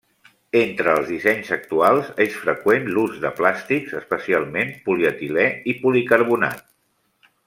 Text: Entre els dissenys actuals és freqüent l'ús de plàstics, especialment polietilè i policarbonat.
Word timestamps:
Entre 0.59 0.93
els 0.99 1.09
dissenys 1.09 1.51
actuals 1.57 2.07
és 2.25 2.39
freqüent 2.45 2.87
l'ús 2.95 3.19
de 3.25 3.31
plàstics, 3.41 3.93
especialment 4.01 4.73
polietilè 4.89 5.45
i 5.75 5.81
policarbonat. 5.85 6.65